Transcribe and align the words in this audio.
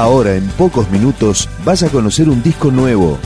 Ahora, 0.00 0.34
en 0.34 0.48
pocos 0.52 0.90
minutos, 0.90 1.46
vas 1.62 1.82
a 1.82 1.90
conocer 1.90 2.30
un 2.30 2.42
disco 2.42 2.70
nuevo. 2.70 3.18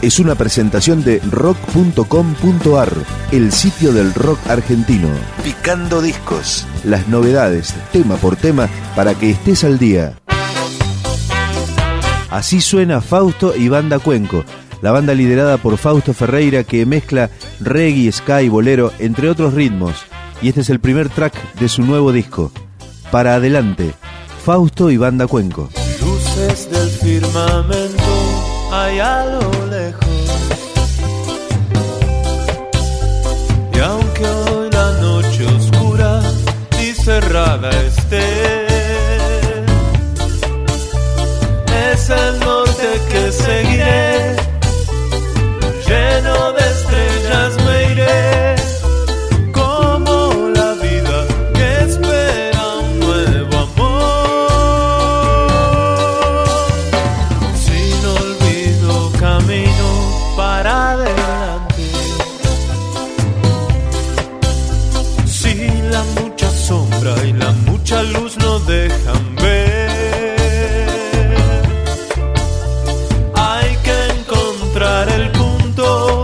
Es 0.00 0.20
una 0.20 0.36
presentación 0.36 1.02
de 1.02 1.18
rock.com.ar, 1.28 2.92
el 3.32 3.50
sitio 3.50 3.92
del 3.92 4.14
rock 4.14 4.38
argentino. 4.48 5.08
Picando 5.42 6.00
discos. 6.00 6.68
Las 6.84 7.08
novedades, 7.08 7.74
tema 7.90 8.14
por 8.14 8.36
tema, 8.36 8.68
para 8.94 9.14
que 9.16 9.30
estés 9.30 9.64
al 9.64 9.80
día. 9.80 10.16
Así 12.30 12.60
suena 12.60 13.00
Fausto 13.00 13.56
y 13.56 13.68
Banda 13.68 13.98
Cuenco, 13.98 14.44
la 14.82 14.92
banda 14.92 15.14
liderada 15.14 15.56
por 15.56 15.78
Fausto 15.78 16.14
Ferreira 16.14 16.62
que 16.62 16.86
mezcla 16.86 17.28
reggae, 17.58 18.12
ska 18.12 18.40
y 18.40 18.48
bolero, 18.48 18.92
entre 19.00 19.28
otros 19.28 19.52
ritmos. 19.52 19.96
Y 20.40 20.48
este 20.50 20.60
es 20.60 20.70
el 20.70 20.78
primer 20.78 21.08
track 21.08 21.34
de 21.54 21.68
su 21.68 21.82
nuevo 21.82 22.12
disco. 22.12 22.52
Para 23.10 23.34
adelante, 23.34 23.94
Fausto 24.44 24.92
y 24.92 24.96
Banda 24.96 25.26
Cuenco. 25.26 25.70
Luces 26.36 26.68
del 26.68 26.90
firmamento 26.90 28.12
hay 28.72 28.98
a 28.98 29.24
lo 29.26 29.66
lejos. 29.66 30.04
Y 33.72 33.78
aunque 33.78 34.26
hoy 34.26 34.68
la 34.72 34.90
noche 35.00 35.46
oscura 35.46 36.20
y 36.80 36.92
cerrada 36.92 37.70
esté, 37.70 38.66
es 41.92 42.10
el 42.10 42.40
norte 42.40 43.00
que 43.10 43.32
seguiré, 43.32 44.36
el 75.14 75.30
punto 75.32 76.23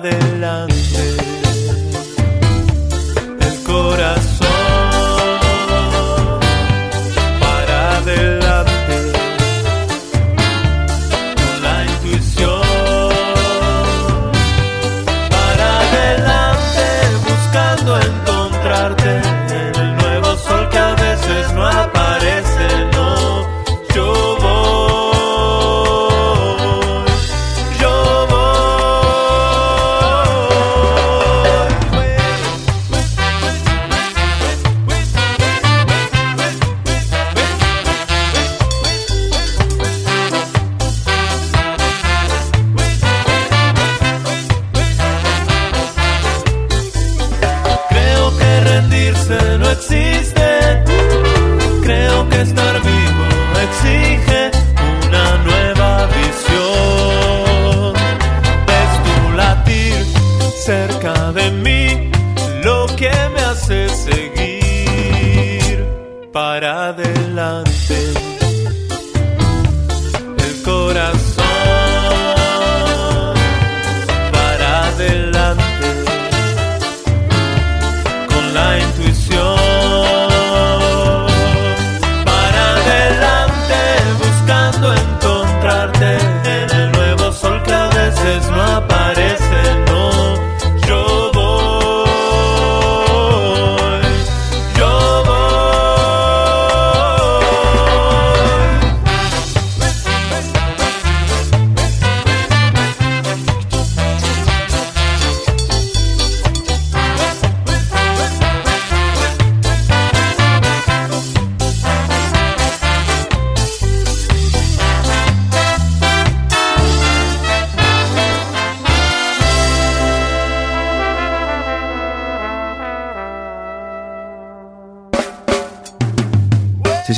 para 0.00 0.27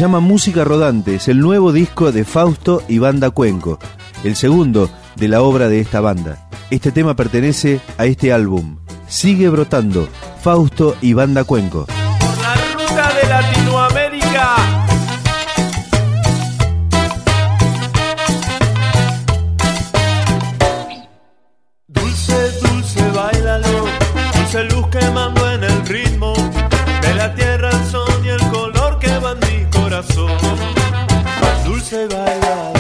llama 0.01 0.21
Música 0.21 0.65
Rodante, 0.65 1.17
es 1.17 1.29
el 1.29 1.41
nuevo 1.41 1.73
disco 1.73 2.11
de 2.11 2.25
Fausto 2.25 2.83
y 2.89 2.99
Banda 2.99 3.29
Cuenco, 3.29 3.79
el 4.25 4.35
segundo 4.35 4.89
de 5.17 5.29
la 5.29 5.43
obra 5.43 5.69
de 5.69 5.79
esta 5.79 6.01
banda. 6.01 6.49
Este 6.71 6.91
tema 6.91 7.15
pertenece 7.17 7.83
a 7.99 8.07
este 8.07 8.33
álbum. 8.33 8.79
Sigue 9.09 9.51
brotando, 9.51 10.09
Fausto 10.41 10.97
y 11.03 11.13
Banda 11.13 11.45
Cuenco. 11.45 11.87
La 12.41 12.55
ruta 12.73 13.13
de 13.13 13.29
Latinoamérica. 13.29 14.57
Dulce, 21.89 22.53
dulce, 22.63 23.11
bailalo. 23.11 23.85
Dulce 24.35 24.65
luz 24.65 24.87
quemando 24.89 25.20
Dulce, 31.81 32.07
bailalo. 32.09 32.80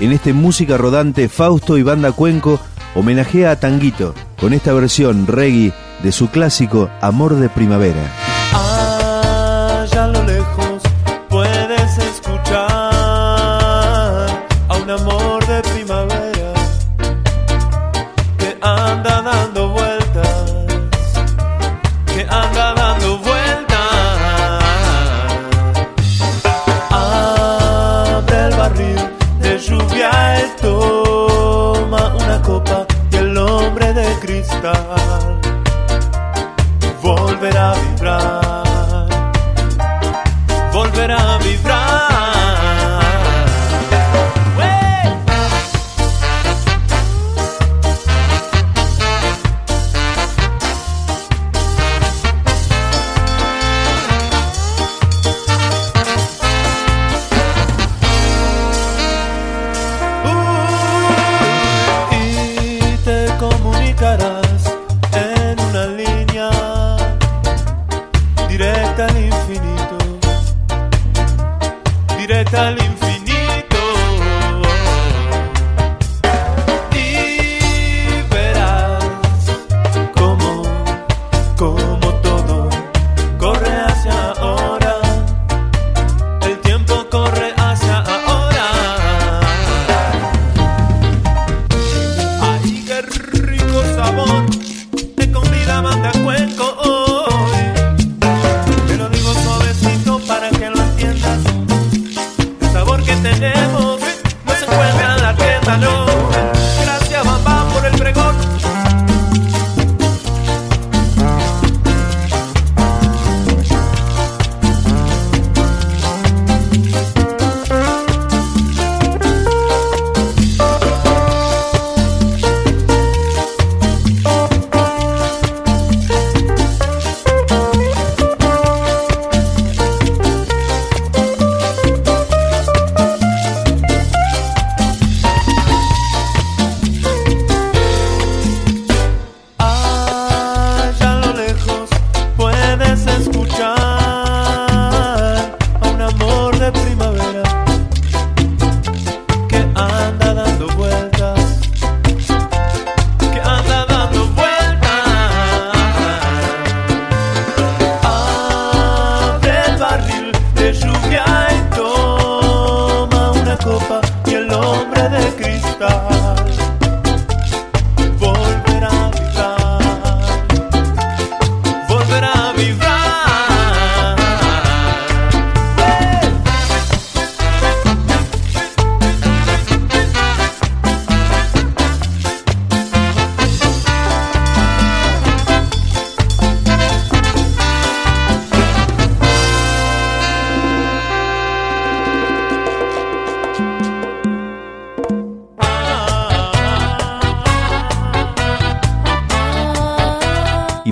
En 0.00 0.12
este 0.12 0.32
música 0.32 0.76
rodante, 0.76 1.28
Fausto 1.28 1.76
y 1.76 1.82
Banda 1.82 2.12
Cuenco 2.12 2.60
homenajea 2.94 3.50
a 3.50 3.56
Tanguito 3.56 4.14
con 4.40 4.52
esta 4.52 4.72
versión 4.72 5.26
reggae 5.26 5.72
de 6.02 6.12
su 6.12 6.28
clásico 6.28 6.88
Amor 7.00 7.34
de 7.34 7.48
Primavera. 7.48 8.27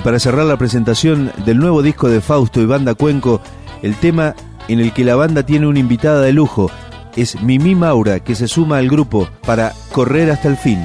Para 0.07 0.19
cerrar 0.19 0.45
la 0.45 0.55
presentación 0.55 1.33
del 1.45 1.57
nuevo 1.57 1.81
disco 1.81 2.07
de 2.07 2.21
Fausto 2.21 2.61
y 2.61 2.65
Banda 2.65 2.93
Cuenco, 2.93 3.41
el 3.81 3.93
tema 3.95 4.35
en 4.69 4.79
el 4.79 4.93
que 4.93 5.03
la 5.03 5.17
banda 5.17 5.43
tiene 5.43 5.67
una 5.67 5.79
invitada 5.79 6.21
de 6.21 6.31
lujo 6.31 6.71
es 7.17 7.41
Mimi 7.41 7.75
Maura, 7.75 8.21
que 8.21 8.33
se 8.33 8.47
suma 8.47 8.77
al 8.77 8.87
grupo 8.87 9.27
para 9.45 9.73
correr 9.91 10.31
hasta 10.31 10.47
el 10.47 10.55
fin. 10.55 10.79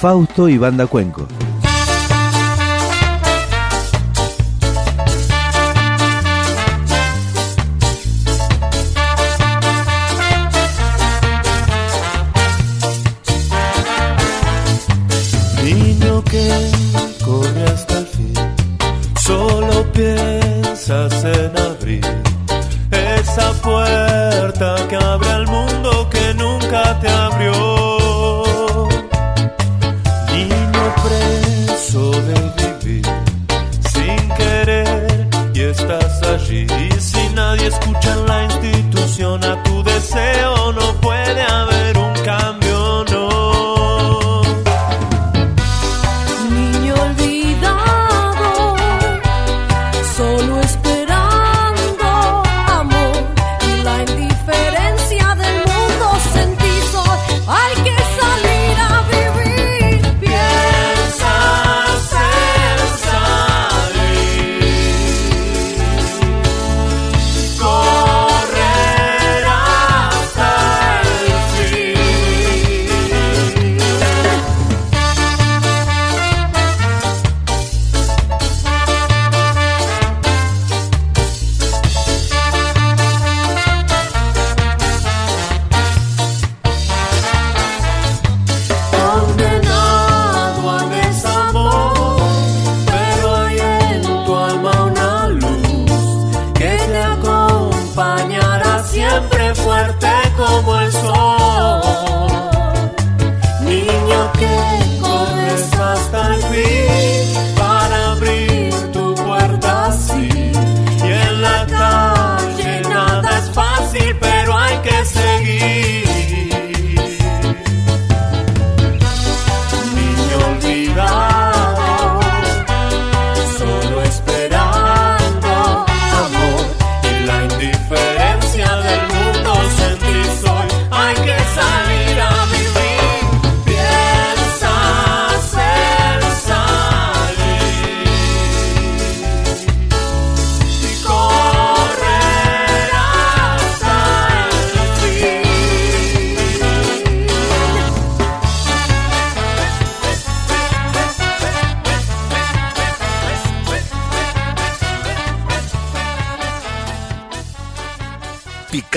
Fausto 0.00 0.48
y 0.48 0.58
Banda 0.58 0.88
Cuenco. 0.88 1.28